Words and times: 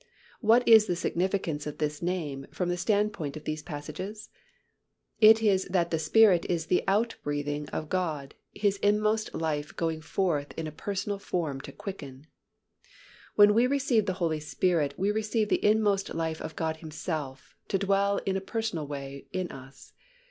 What 0.39 0.67
is 0.67 0.87
the 0.87 0.95
significance 0.95 1.67
of 1.67 1.77
this 1.77 2.01
name 2.01 2.47
from 2.49 2.69
the 2.69 2.75
standpoint 2.77 3.37
of 3.37 3.43
these 3.43 3.61
passages? 3.61 4.29
It 5.19 5.43
is 5.43 5.65
that 5.65 5.91
the 5.91 5.99
Spirit 5.99 6.43
is 6.49 6.65
the 6.65 6.83
outbreathing 6.87 7.69
of 7.69 7.87
God, 7.87 8.33
His 8.51 8.77
inmost 8.77 9.31
life 9.35 9.75
going 9.75 10.01
forth 10.01 10.57
in 10.57 10.65
a 10.65 10.71
personal 10.71 11.19
form 11.19 11.61
to 11.61 11.71
quicken. 11.71 12.25
When 13.35 13.53
we 13.53 13.67
receive 13.67 14.07
the 14.07 14.13
Holy 14.17 14.39
Spirit, 14.39 14.95
we 14.97 15.11
receive 15.11 15.49
the 15.49 15.63
inmost 15.63 16.11
life 16.15 16.41
of 16.41 16.55
God 16.55 16.77
Himself 16.77 17.55
to 17.67 17.77
dwell 17.77 18.17
in 18.25 18.35
a 18.35 18.41
personal 18.41 18.87
way 18.87 19.27
in 19.31 19.51
us. 19.51 19.93